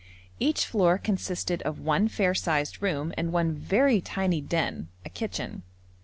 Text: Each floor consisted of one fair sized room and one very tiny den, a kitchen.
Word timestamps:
Each 0.39 0.65
floor 0.65 0.97
consisted 0.97 1.61
of 1.61 1.77
one 1.79 2.07
fair 2.07 2.33
sized 2.33 2.81
room 2.81 3.13
and 3.17 3.31
one 3.31 3.53
very 3.53 4.01
tiny 4.01 4.41
den, 4.41 4.87
a 5.05 5.11
kitchen. 5.11 5.61